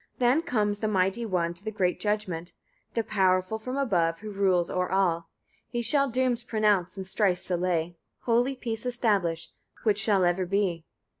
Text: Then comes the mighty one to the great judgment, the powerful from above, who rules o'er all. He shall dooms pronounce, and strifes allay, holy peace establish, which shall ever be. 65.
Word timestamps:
Then 0.17 0.41
comes 0.41 0.79
the 0.79 0.87
mighty 0.87 1.27
one 1.27 1.53
to 1.53 1.63
the 1.63 1.69
great 1.69 1.99
judgment, 1.99 2.53
the 2.95 3.03
powerful 3.03 3.59
from 3.59 3.77
above, 3.77 4.17
who 4.21 4.31
rules 4.31 4.67
o'er 4.67 4.91
all. 4.91 5.29
He 5.69 5.83
shall 5.83 6.09
dooms 6.09 6.41
pronounce, 6.41 6.97
and 6.97 7.05
strifes 7.05 7.51
allay, 7.51 7.97
holy 8.21 8.55
peace 8.55 8.83
establish, 8.83 9.49
which 9.83 9.99
shall 9.99 10.23
ever 10.25 10.47
be. 10.47 10.77
65. 10.87 10.89